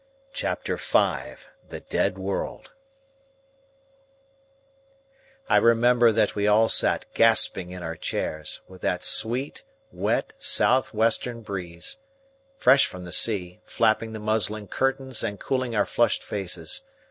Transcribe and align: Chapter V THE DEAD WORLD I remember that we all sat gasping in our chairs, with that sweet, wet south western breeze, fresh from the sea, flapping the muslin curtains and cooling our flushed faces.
Chapter 0.33 0.77
V 0.77 0.99
THE 1.69 1.79
DEAD 1.87 2.17
WORLD 2.17 2.71
I 5.47 5.57
remember 5.57 6.11
that 6.11 6.33
we 6.33 6.47
all 6.47 6.69
sat 6.69 7.05
gasping 7.13 7.69
in 7.69 7.83
our 7.83 7.95
chairs, 7.95 8.61
with 8.67 8.81
that 8.81 9.03
sweet, 9.03 9.63
wet 9.91 10.33
south 10.39 10.91
western 10.91 11.41
breeze, 11.41 11.99
fresh 12.57 12.87
from 12.87 13.03
the 13.03 13.11
sea, 13.13 13.61
flapping 13.63 14.13
the 14.13 14.19
muslin 14.19 14.67
curtains 14.67 15.21
and 15.21 15.39
cooling 15.39 15.75
our 15.75 15.85
flushed 15.85 16.23
faces. 16.23 16.81